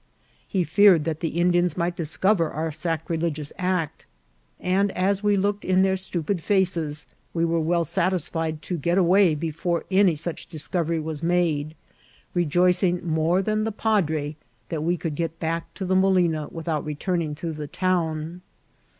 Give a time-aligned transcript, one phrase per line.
[0.47, 4.07] He feared that the Indians might discover our sacrilegious act;
[4.59, 9.35] and as we looked in their stupid faces, we were well satisfied to get away
[9.35, 11.75] before any such discovery was made,
[12.33, 14.37] rejoicing more than the padre
[14.69, 18.41] that we could get back to the mo lina without returning through the town.